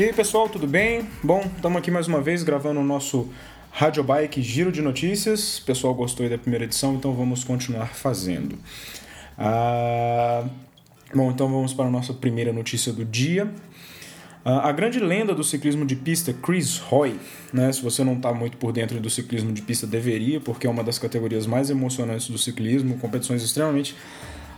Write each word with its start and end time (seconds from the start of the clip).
E 0.00 0.04
aí 0.04 0.14
pessoal, 0.14 0.48
tudo 0.48 0.66
bem? 0.66 1.06
Bom, 1.22 1.44
estamos 1.54 1.76
aqui 1.76 1.90
mais 1.90 2.08
uma 2.08 2.22
vez 2.22 2.42
gravando 2.42 2.80
o 2.80 2.82
nosso 2.82 3.28
Radio 3.70 4.02
Bike 4.02 4.40
Giro 4.40 4.72
de 4.72 4.80
Notícias. 4.80 5.58
O 5.58 5.64
pessoal 5.66 5.94
gostou 5.94 6.26
da 6.26 6.38
primeira 6.38 6.64
edição, 6.64 6.94
então 6.94 7.12
vamos 7.12 7.44
continuar 7.44 7.88
fazendo. 7.88 8.58
Ah, 9.36 10.42
bom, 11.14 11.30
então 11.30 11.46
vamos 11.50 11.74
para 11.74 11.84
a 11.84 11.90
nossa 11.90 12.14
primeira 12.14 12.50
notícia 12.50 12.94
do 12.94 13.04
dia. 13.04 13.52
Ah, 14.42 14.70
a 14.70 14.72
grande 14.72 14.98
lenda 14.98 15.34
do 15.34 15.44
ciclismo 15.44 15.84
de 15.84 15.96
pista, 15.96 16.32
Chris 16.32 16.80
Hoy, 16.90 17.20
né? 17.52 17.70
Se 17.70 17.82
você 17.82 18.02
não 18.02 18.14
está 18.14 18.32
muito 18.32 18.56
por 18.56 18.72
dentro 18.72 18.98
do 19.00 19.10
ciclismo 19.10 19.52
de 19.52 19.60
pista, 19.60 19.86
deveria, 19.86 20.40
porque 20.40 20.66
é 20.66 20.70
uma 20.70 20.82
das 20.82 20.98
categorias 20.98 21.46
mais 21.46 21.68
emocionantes 21.68 22.30
do 22.30 22.38
ciclismo, 22.38 22.96
competições 22.96 23.42
extremamente 23.42 23.94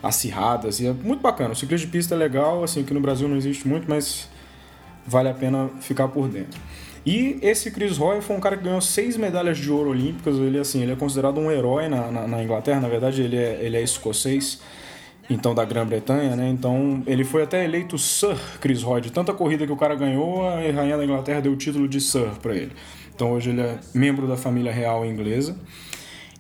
acirradas 0.01 0.79
e 0.79 0.87
é 0.87 0.93
muito 0.93 1.21
bacana. 1.21 1.51
O 1.51 1.57
ciclismo 1.57 1.87
de 1.87 1.91
pista 1.91 2.15
é 2.15 2.19
legal, 2.19 2.63
assim, 2.63 2.85
que 2.85 2.95
no 2.95 3.01
Brasil 3.01 3.27
não 3.27 3.37
existe 3.37 3.67
muito, 3.67 3.91
mas 3.91 4.31
vale 5.07 5.29
a 5.29 5.35
pena 5.35 5.71
ficar 5.81 6.09
por 6.09 6.29
dentro. 6.29 6.61
E 7.05 7.39
esse 7.43 7.71
Chris 7.71 7.97
Roy 7.97 8.21
foi 8.21 8.37
um 8.37 8.41
cara 8.41 8.57
que 8.57 8.63
ganhou 8.63 8.81
seis 8.81 9.17
medalhas 9.17 9.59
de 9.59 9.71
ouro 9.71 9.91
olímpicas. 9.91 10.37
Ele, 10.37 10.59
assim, 10.59 10.83
ele 10.83 10.93
é 10.93 10.97
considerado 10.97 11.39
um 11.39 11.51
herói 11.51 11.89
na, 11.89 12.11
na, 12.11 12.29
na 12.29 12.43
Inglaterra. 12.43 12.81
Na 12.81 12.89
verdade, 12.89 13.23
ele 13.23 13.37
é, 13.37 13.59
ele 13.61 13.77
é 13.77 13.83
escocês, 13.83 14.61
então 15.29 15.53
da 15.53 15.65
Grã-Bretanha, 15.65 16.37
né? 16.37 16.49
Então 16.49 17.03
ele 17.07 17.25
foi 17.25 17.43
até 17.43 17.65
eleito 17.65 17.99
Sir 17.99 18.37
Chris 18.61 18.83
Roy. 18.83 19.01
De 19.01 19.11
tanta 19.11 19.35
corrida 19.35 19.67
que 19.67 19.73
o 19.73 19.77
cara 19.77 19.97
ganhou, 19.97 20.47
a 20.47 20.61
rainha 20.61 20.97
da 20.97 21.05
Inglaterra 21.05 21.41
deu 21.41 21.53
o 21.53 21.57
título 21.57 21.89
de 21.89 22.01
Sir 22.01 22.31
para 22.41 22.55
ele. 22.55 22.73
Então 23.15 23.33
hoje 23.33 23.51
ele 23.51 23.61
é 23.61 23.79
membro 23.93 24.29
da 24.29 24.37
família 24.37 24.73
real 24.73 25.05
inglesa. 25.05 25.57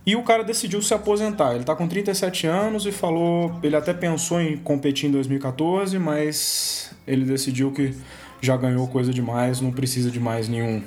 E 0.04 0.16
o 0.16 0.22
cara 0.22 0.42
decidiu 0.42 0.82
se 0.82 0.92
aposentar. 0.92 1.52
Ele 1.52 1.60
está 1.60 1.76
com 1.76 1.86
37 1.86 2.46
anos 2.46 2.86
e 2.86 2.92
falou. 2.92 3.56
Ele 3.62 3.76
até 3.76 3.92
pensou 3.92 4.40
em 4.40 4.56
competir 4.56 5.08
em 5.08 5.12
2014, 5.12 5.96
mas 5.98 6.92
ele 7.06 7.24
decidiu 7.24 7.70
que 7.72 7.94
já 8.42 8.56
ganhou 8.56 8.86
coisa 8.88 9.12
demais, 9.14 9.60
não 9.60 9.70
precisa 9.70 10.10
de 10.10 10.18
mais 10.18 10.48
nenhum 10.48 10.82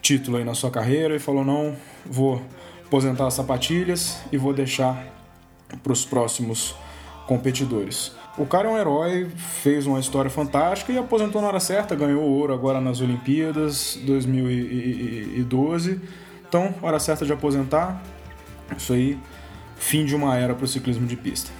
título 0.00 0.38
aí 0.38 0.44
na 0.44 0.54
sua 0.54 0.70
carreira 0.70 1.14
e 1.14 1.18
falou: 1.18 1.44
não, 1.44 1.76
vou 2.04 2.42
aposentar 2.84 3.26
as 3.26 3.34
sapatilhas 3.34 4.18
e 4.32 4.38
vou 4.38 4.54
deixar 4.54 5.04
para 5.82 5.92
os 5.92 6.04
próximos 6.04 6.74
competidores. 7.26 8.12
O 8.38 8.46
cara 8.46 8.68
é 8.68 8.72
um 8.72 8.78
herói, 8.78 9.28
fez 9.36 9.86
uma 9.86 10.00
história 10.00 10.30
fantástica 10.30 10.92
e 10.92 10.98
aposentou 10.98 11.42
na 11.42 11.48
hora 11.48 11.60
certa, 11.60 11.94
ganhou 11.94 12.22
ouro 12.22 12.54
agora 12.54 12.80
nas 12.80 13.00
Olimpíadas 13.00 13.98
2012. 14.04 16.00
Então, 16.48 16.74
hora 16.80 16.98
certa 16.98 17.26
de 17.26 17.32
aposentar. 17.32 18.02
Isso 18.76 18.92
aí, 18.92 19.18
fim 19.76 20.04
de 20.06 20.14
uma 20.14 20.36
era 20.36 20.54
para 20.54 20.64
o 20.64 20.68
ciclismo 20.68 21.06
de 21.06 21.16
pista. 21.16 21.50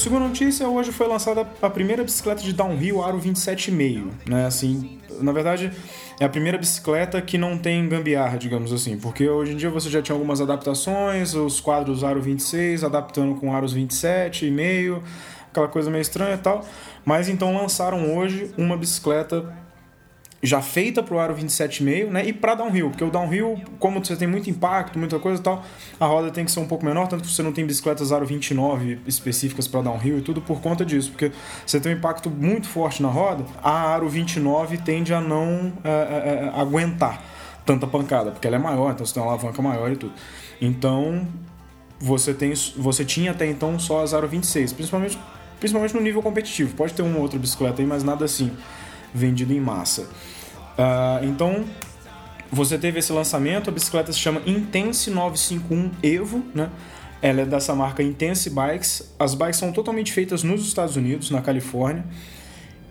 Segunda 0.00 0.28
notícia, 0.28 0.66
hoje 0.66 0.92
foi 0.92 1.06
lançada 1.06 1.46
a 1.60 1.68
primeira 1.68 2.02
bicicleta 2.02 2.40
de 2.40 2.54
downhill 2.54 3.04
Aro 3.04 3.20
27,5, 3.20 4.10
né? 4.26 4.46
Assim, 4.46 4.98
na 5.20 5.30
verdade, 5.30 5.70
é 6.18 6.24
a 6.24 6.28
primeira 6.28 6.56
bicicleta 6.56 7.20
que 7.20 7.36
não 7.36 7.58
tem 7.58 7.86
gambiarra, 7.86 8.38
digamos 8.38 8.72
assim, 8.72 8.96
porque 8.98 9.28
hoje 9.28 9.52
em 9.52 9.56
dia 9.58 9.68
você 9.68 9.90
já 9.90 10.00
tinha 10.00 10.16
algumas 10.16 10.40
adaptações, 10.40 11.34
os 11.34 11.60
quadros 11.60 12.02
Aro 12.02 12.22
26 12.22 12.82
adaptando 12.82 13.34
com 13.34 13.54
aros 13.54 13.76
27,5, 13.76 15.02
aquela 15.50 15.68
coisa 15.68 15.90
meio 15.90 16.00
estranha 16.00 16.34
e 16.34 16.38
tal, 16.38 16.64
mas 17.04 17.28
então 17.28 17.54
lançaram 17.54 18.16
hoje 18.16 18.54
uma 18.56 18.78
bicicleta 18.78 19.54
já 20.42 20.62
feita 20.62 21.02
para 21.02 21.14
o 21.14 21.18
aro 21.18 21.34
27,5, 21.34 22.08
né? 22.08 22.24
E 22.24 22.32
para 22.32 22.54
downhill, 22.54 22.90
porque 22.90 23.04
o 23.04 23.10
downhill, 23.10 23.60
como 23.78 24.02
você 24.02 24.16
tem 24.16 24.26
muito 24.26 24.48
impacto, 24.48 24.98
muita 24.98 25.18
coisa 25.18 25.38
e 25.38 25.44
tal, 25.44 25.62
a 25.98 26.06
roda 26.06 26.30
tem 26.30 26.46
que 26.46 26.50
ser 26.50 26.60
um 26.60 26.66
pouco 26.66 26.84
menor, 26.84 27.08
tanto 27.08 27.24
que 27.24 27.30
você 27.30 27.42
não 27.42 27.52
tem 27.52 27.66
bicicletas 27.66 28.10
aro 28.10 28.24
29 28.24 29.00
específicas 29.06 29.68
para 29.68 29.82
downhill 29.82 30.18
e 30.18 30.22
tudo 30.22 30.40
por 30.40 30.60
conta 30.62 30.84
disso, 30.84 31.10
porque 31.10 31.30
você 31.66 31.78
tem 31.78 31.92
um 31.92 31.96
impacto 31.96 32.30
muito 32.30 32.66
forte 32.66 33.02
na 33.02 33.08
roda, 33.08 33.44
a 33.62 33.70
aro 33.70 34.08
29 34.08 34.78
tende 34.78 35.12
a 35.12 35.20
não 35.20 35.72
é, 35.84 35.90
é, 35.90 35.92
é, 35.92 36.60
aguentar 36.60 37.22
tanta 37.66 37.86
pancada, 37.86 38.30
porque 38.30 38.46
ela 38.46 38.56
é 38.56 38.58
maior, 38.58 38.92
então 38.92 39.04
você 39.04 39.12
tem 39.12 39.22
uma 39.22 39.32
alavanca 39.32 39.60
maior 39.60 39.92
e 39.92 39.96
tudo. 39.96 40.14
Então, 40.58 41.28
você 41.98 42.32
tem 42.32 42.54
você 42.78 43.04
tinha 43.04 43.32
até 43.32 43.46
então 43.46 43.78
só 43.78 44.02
as 44.02 44.14
aro 44.14 44.26
26, 44.26 44.72
principalmente 44.72 45.18
principalmente 45.58 45.94
no 45.94 46.00
nível 46.00 46.22
competitivo. 46.22 46.74
Pode 46.74 46.94
ter 46.94 47.02
uma 47.02 47.18
outra 47.18 47.38
bicicleta 47.38 47.82
aí, 47.82 47.86
mas 47.86 48.02
nada 48.02 48.24
assim 48.24 48.50
vendido 49.14 49.52
em 49.52 49.60
massa. 49.60 50.02
Uh, 50.02 51.24
então, 51.24 51.64
você 52.50 52.76
teve 52.76 52.98
esse 52.98 53.12
lançamento, 53.12 53.70
a 53.70 53.72
bicicleta 53.72 54.12
se 54.12 54.18
chama 54.18 54.42
Intense 54.46 55.10
951 55.10 55.90
Evo, 56.02 56.44
né? 56.54 56.70
Ela 57.22 57.42
é 57.42 57.44
dessa 57.44 57.74
marca 57.74 58.02
Intense 58.02 58.48
Bikes. 58.50 59.14
As 59.18 59.34
bikes 59.34 59.58
são 59.58 59.72
totalmente 59.72 60.12
feitas 60.12 60.42
nos 60.42 60.66
Estados 60.66 60.96
Unidos, 60.96 61.30
na 61.30 61.42
Califórnia. 61.42 62.04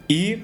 E 0.07 0.43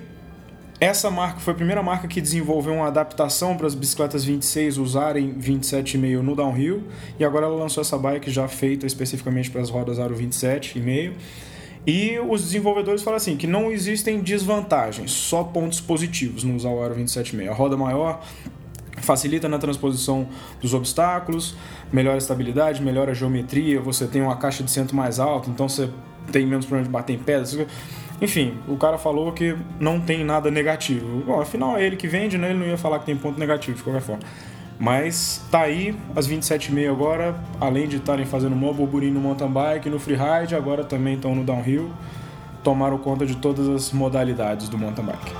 essa 0.80 1.09
marca 1.09 1.40
foi 1.40 1.53
a 1.53 1.56
primeira 1.56 1.81
marca 1.81 2.07
que 2.07 2.19
desenvolveu 2.19 2.74
uma 2.74 2.88
adaptação 2.88 3.56
para 3.56 3.68
as 3.68 3.75
bicicletas 3.75 4.25
26 4.25 4.78
usarem 4.78 5.34
27,5 5.36 6.22
no 6.22 6.36
downhill. 6.36 6.84
E 7.19 7.24
agora 7.24 7.46
ela 7.46 7.56
lançou 7.56 7.81
essa 7.81 7.97
bike 7.97 8.30
já 8.30 8.47
feita 8.47 8.86
especificamente 8.86 9.50
para 9.50 9.62
as 9.62 9.69
rodas 9.69 10.00
Aro 10.00 10.16
27,5. 10.16 11.13
E 11.88 12.19
os 12.19 12.41
desenvolvedores 12.41 13.03
falam 13.03 13.18
assim 13.18 13.38
que 13.38 13.46
não 13.46 13.72
existem 13.72 14.19
desvantagens, 14.19 15.12
só 15.12 15.44
pontos 15.44 15.79
positivos 15.79 16.44
no 16.44 16.56
usar 16.56 16.69
o 16.69 16.84
Aro 16.84 16.96
27.6. 16.96 17.50
A 17.50 17.53
roda 17.53 17.78
maior 17.78 18.22
facilita 18.97 19.47
na 19.47 19.59
transposição 19.59 20.28
dos 20.59 20.74
obstáculos, 20.74 21.56
melhora 21.94 22.16
a 22.16 22.18
estabilidade, 22.18 22.81
melhora 22.81 23.12
a 23.12 23.13
geometria, 23.13 23.79
você 23.79 24.07
tem 24.07 24.22
uma 24.22 24.35
caixa 24.38 24.63
de 24.63 24.72
centro 24.72 24.95
mais 24.95 25.19
alta, 25.19 25.50
então 25.50 25.69
você 25.69 25.90
tem 26.31 26.45
menos 26.45 26.66
problema 26.66 26.88
de 26.88 26.91
bater 26.91 27.13
em 27.13 27.19
pedras. 27.19 27.56
Enfim, 28.22 28.57
o 28.68 28.78
cara 28.78 28.97
falou 28.97 29.31
que 29.34 29.56
não 29.79 30.00
tem 30.00 30.24
nada 30.24 30.50
negativo. 30.50 31.24
Bom, 31.25 31.40
afinal 31.41 31.78
é 31.78 31.85
ele 31.85 31.97
que 31.97 32.07
vende, 32.07 32.38
né? 32.38 32.50
Ele 32.50 32.59
não 32.59 32.66
ia 32.66 32.78
falar 32.78 33.00
que 33.00 33.06
tem 33.06 33.16
ponto 33.16 33.38
negativo 33.40 33.78
de 33.78 33.84
qualquer 33.84 34.01
forma. 34.01 34.24
Mas 34.80 35.41
tá 35.50 35.62
aí, 35.62 35.96
as 36.16 36.28
27,5 36.28 36.91
agora, 36.91 37.36
além 37.62 37.88
de 37.88 37.96
estarem 37.97 38.25
fazendo 38.25 38.56
um 38.56 38.74
burburinho 38.74 39.13
no 39.13 39.22
mountain 39.22 39.50
bike, 39.50 39.90
no 39.90 40.00
freeride, 40.00 40.53
agora 40.53 40.84
também 40.84 41.16
estão 41.16 41.34
no 41.34 41.44
downhill, 41.44 41.91
tomaram 42.63 42.97
conta 42.97 43.25
de 43.25 43.38
todas 43.38 43.69
as 43.69 43.91
modalidades 43.94 44.68
do 44.68 44.78
mountain 44.78 45.06
bike. 45.06 45.31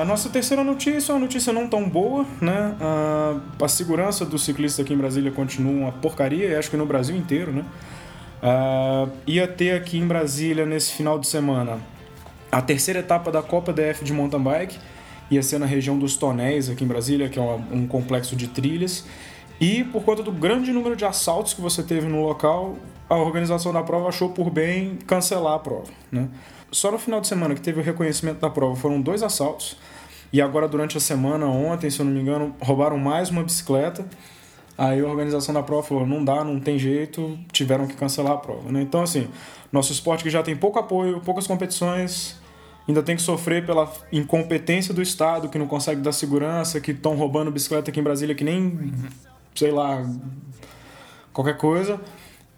A 0.00 0.04
nossa 0.04 0.28
terceira 0.28 0.64
notícia 0.64 1.12
é 1.12 1.14
uma 1.14 1.20
notícia 1.20 1.52
não 1.52 1.68
tão 1.68 1.88
boa, 1.88 2.26
né? 2.40 2.74
A 3.62 3.68
segurança 3.68 4.24
dos 4.26 4.44
ciclistas 4.44 4.84
aqui 4.84 4.92
em 4.92 4.96
Brasília 4.96 5.30
continua 5.30 5.72
uma 5.72 5.92
porcaria, 5.92 6.58
acho 6.58 6.68
que 6.68 6.76
no 6.76 6.84
Brasil 6.84 7.16
inteiro, 7.16 7.52
né? 7.52 7.64
Uh, 8.42 9.10
ia 9.26 9.46
ter 9.46 9.72
aqui 9.72 9.98
em 9.98 10.06
Brasília 10.06 10.64
nesse 10.64 10.92
final 10.92 11.18
de 11.18 11.26
semana 11.26 11.78
a 12.50 12.62
terceira 12.62 13.00
etapa 13.00 13.30
da 13.30 13.42
Copa 13.42 13.72
DF 13.72 14.04
de 14.04 14.12
mountain 14.12 14.42
bike. 14.42 14.78
Ia 15.30 15.42
ser 15.42 15.58
na 15.58 15.66
região 15.66 15.98
dos 15.98 16.16
Tonéis, 16.16 16.68
aqui 16.68 16.82
em 16.82 16.86
Brasília, 16.86 17.28
que 17.28 17.38
é 17.38 17.42
um 17.42 17.86
complexo 17.86 18.34
de 18.34 18.48
trilhas. 18.48 19.04
E 19.60 19.84
por 19.84 20.02
conta 20.02 20.22
do 20.22 20.32
grande 20.32 20.72
número 20.72 20.96
de 20.96 21.04
assaltos 21.04 21.52
que 21.52 21.60
você 21.60 21.82
teve 21.82 22.08
no 22.08 22.22
local, 22.22 22.76
a 23.08 23.16
organização 23.16 23.72
da 23.72 23.82
prova 23.82 24.08
achou 24.08 24.30
por 24.30 24.50
bem 24.50 24.96
cancelar 25.06 25.54
a 25.54 25.58
prova. 25.58 25.90
Né? 26.10 26.28
Só 26.72 26.90
no 26.90 26.98
final 26.98 27.20
de 27.20 27.28
semana 27.28 27.54
que 27.54 27.60
teve 27.60 27.78
o 27.78 27.82
reconhecimento 27.82 28.40
da 28.40 28.50
prova 28.50 28.74
foram 28.74 29.00
dois 29.00 29.22
assaltos. 29.22 29.76
E 30.32 30.40
agora, 30.40 30.66
durante 30.66 30.96
a 30.96 31.00
semana, 31.00 31.46
ontem, 31.46 31.90
se 31.90 32.00
eu 32.00 32.06
não 32.06 32.12
me 32.12 32.20
engano, 32.20 32.54
roubaram 32.60 32.96
mais 32.96 33.30
uma 33.30 33.42
bicicleta. 33.42 34.06
Aí 34.80 34.98
a 34.98 35.06
organização 35.06 35.52
da 35.52 35.62
prova 35.62 35.86
falou: 35.86 36.06
não 36.06 36.24
dá, 36.24 36.42
não 36.42 36.58
tem 36.58 36.78
jeito, 36.78 37.38
tiveram 37.52 37.86
que 37.86 37.94
cancelar 37.94 38.32
a 38.32 38.38
prova. 38.38 38.72
Né? 38.72 38.80
Então, 38.80 39.02
assim, 39.02 39.28
nosso 39.70 39.92
esporte 39.92 40.24
que 40.24 40.30
já 40.30 40.42
tem 40.42 40.56
pouco 40.56 40.78
apoio, 40.78 41.20
poucas 41.20 41.46
competições, 41.46 42.40
ainda 42.88 43.02
tem 43.02 43.14
que 43.14 43.20
sofrer 43.20 43.66
pela 43.66 43.92
incompetência 44.10 44.94
do 44.94 45.02
Estado, 45.02 45.50
que 45.50 45.58
não 45.58 45.66
consegue 45.66 46.00
dar 46.00 46.12
segurança, 46.12 46.80
que 46.80 46.92
estão 46.92 47.14
roubando 47.14 47.50
bicicleta 47.50 47.90
aqui 47.90 48.00
em 48.00 48.02
Brasília 48.02 48.34
que 48.34 48.42
nem, 48.42 48.90
sei 49.54 49.70
lá, 49.70 50.02
qualquer 51.30 51.58
coisa. 51.58 52.00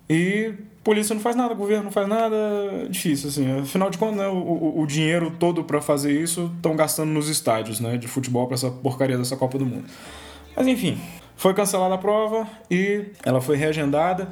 E 0.09 0.55
polícia 0.85 1.17
não 1.17 1.23
faz 1.23 1.35
nada, 1.35 1.55
governo 1.55 1.85
não 1.85 1.91
faz 1.91 2.07
nada, 2.07 2.37
é 2.37 2.87
difícil, 2.89 3.31
assim. 3.31 3.61
Afinal 3.63 3.91
de 3.91 3.99
contas, 3.99 4.19
né, 4.19 4.29
o, 4.29 4.81
o, 4.81 4.87
dinheiro 4.87 5.33
todo 5.41 5.65
para 5.65 5.81
fazer 5.81 6.13
isso 6.13 6.53
estão 6.55 6.77
gastando 6.77 7.11
nos 7.11 7.29
estádios 7.29 7.81
né, 7.81 7.97
de 7.97 8.07
futebol 8.07 8.47
para 8.47 8.55
essa 8.55 8.71
porcaria 8.71 9.19
dessa 9.19 9.37
Copa 9.37 9.59
do 9.59 9.67
Mundo. 9.67 9.87
Mas 10.55 10.69
enfim, 10.69 11.01
foi 11.37 11.55
cancelada 11.55 11.95
a 11.95 11.99
prova 11.99 12.47
e 12.71 13.07
ela 13.25 13.41
foi 13.41 13.57
reagendada 13.57 14.29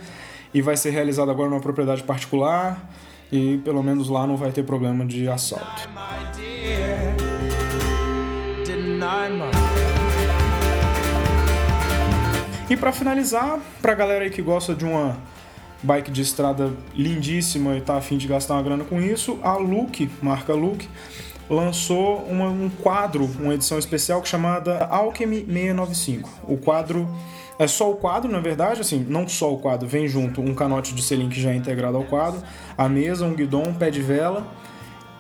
e 0.53 0.61
vai 0.63 0.77
ser 0.77 0.91
realizada 0.91 1.31
agora 1.31 1.49
numa 1.49 1.61
propriedade 1.61 2.03
particular 2.03 2.91
e 3.33 3.59
pelo 3.59 3.83
menos 3.83 4.09
lá 4.09 4.27
não 4.27 4.37
vai 4.37 4.51
ter 4.51 4.65
problema 4.65 5.05
de 5.05 5.29
assalto. 5.29 5.89
E 12.69 12.77
para 12.77 12.93
finalizar, 12.93 13.59
para 13.83 13.95
galera 13.95 14.25
aí 14.25 14.31
que 14.31 14.41
gosta 14.41 14.75
de 14.75 14.85
uma 14.85 15.19
bike 15.83 16.11
de 16.11 16.23
estrada 16.23 16.73
lindíssima 16.95 17.77
e 17.77 17.81
tá 17.81 17.97
afim 17.97 18.17
de 18.17 18.29
gastar 18.29 18.55
uma 18.55 18.63
grana 18.63 18.85
com 18.85 19.01
isso, 19.01 19.39
a 19.43 19.55
Look, 19.55 20.09
marca 20.23 20.55
Look, 20.55 20.87
lançou 21.51 22.19
uma, 22.29 22.47
um 22.47 22.71
quadro, 22.71 23.29
uma 23.41 23.55
edição 23.55 23.79
especial 23.79 24.25
chamada 24.25 24.87
Alchemy 24.87 25.45
695. 25.45 26.31
O 26.45 26.57
quadro 26.57 27.09
é 27.59 27.67
só 27.67 27.91
o 27.91 27.97
quadro, 27.97 28.31
na 28.31 28.39
verdade, 28.41 28.81
assim, 28.81 29.05
não 29.07 29.29
só 29.29 29.53
o 29.53 29.59
quadro, 29.59 29.87
vem 29.87 30.07
junto 30.07 30.41
um 30.41 30.55
canote 30.55 30.95
de 30.95 31.03
selim 31.03 31.29
que 31.29 31.41
já 31.41 31.51
é 31.51 31.57
integrado 31.57 31.97
ao 31.97 32.05
quadro, 32.05 32.41
a 32.79 32.89
mesa, 32.89 33.27
um 33.27 33.35
guidão, 33.35 33.65
um 33.67 33.75
pé 33.75 33.91
de 33.91 34.01
vela 34.01 34.47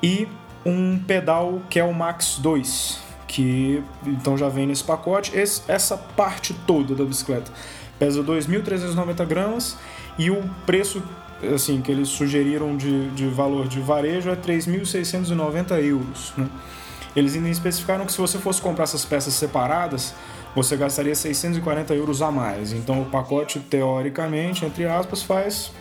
e 0.02 0.26
um 0.64 0.98
pedal 0.98 1.60
que 1.68 1.80
é 1.80 1.92
Max 1.92 2.38
2, 2.38 2.98
que 3.26 3.82
então 4.06 4.38
já 4.38 4.48
vem 4.48 4.66
nesse 4.66 4.84
pacote. 4.84 5.36
Esse, 5.36 5.62
essa 5.68 5.96
parte 5.96 6.54
toda 6.66 6.94
da 6.94 7.04
bicicleta 7.04 7.50
pesa 7.98 8.22
2.390 8.22 9.26
gramas 9.26 9.76
e 10.18 10.30
o 10.30 10.42
preço 10.64 11.02
assim 11.54 11.80
que 11.80 11.90
eles 11.90 12.08
sugeriram 12.08 12.76
de, 12.76 13.10
de 13.10 13.26
valor 13.28 13.66
de 13.66 13.80
varejo 13.80 14.30
é 14.30 14.36
3.690 14.36 15.82
euros. 15.82 16.32
Né? 16.36 16.48
Eles 17.14 17.34
ainda 17.34 17.48
especificaram 17.48 18.06
que 18.06 18.12
se 18.12 18.18
você 18.18 18.38
fosse 18.38 18.60
comprar 18.60 18.84
essas 18.84 19.04
peças 19.04 19.34
separadas, 19.34 20.14
você 20.54 20.76
gastaria 20.76 21.14
640 21.14 21.94
euros 21.94 22.22
a 22.22 22.30
mais. 22.30 22.72
Então 22.72 23.02
o 23.02 23.06
pacote, 23.06 23.58
teoricamente, 23.58 24.64
entre 24.64 24.86
aspas, 24.86 25.22
faz 25.22 25.72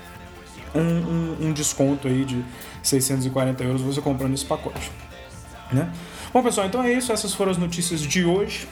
um, 0.73 0.81
um, 0.81 1.37
um 1.41 1.53
desconto 1.53 2.07
aí 2.07 2.25
de 2.25 2.43
640 2.83 3.63
euros 3.63 3.81
você 3.81 4.01
comprando 4.01 4.33
esse 4.33 4.45
pacote. 4.45 4.91
Né? 5.71 5.91
Bom, 6.33 6.43
pessoal, 6.43 6.67
então 6.67 6.83
é 6.83 6.93
isso. 6.93 7.11
Essas 7.11 7.33
foram 7.33 7.51
as 7.51 7.57
notícias 7.57 8.01
de 8.01 8.25
hoje. 8.25 8.67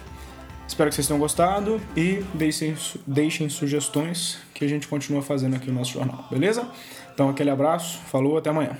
Espero 0.67 0.89
que 0.89 0.95
vocês 0.95 1.07
tenham 1.07 1.19
gostado 1.19 1.81
e 1.95 2.23
deixem, 2.33 2.75
deixem 3.07 3.49
sugestões 3.49 4.37
que 4.53 4.65
a 4.65 4.67
gente 4.67 4.87
continua 4.87 5.21
fazendo 5.21 5.55
aqui 5.55 5.67
no 5.67 5.79
nosso 5.79 5.93
jornal, 5.93 6.27
beleza? 6.29 6.69
Então 7.13 7.29
aquele 7.29 7.49
abraço, 7.49 7.99
falou, 7.99 8.37
até 8.37 8.49
amanhã. 8.49 8.77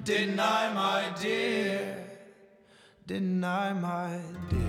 Deny 0.00 0.68
my 0.74 1.14
dear, 1.20 2.04
deny 3.06 3.74
my 3.74 4.20
dear. 4.50 4.65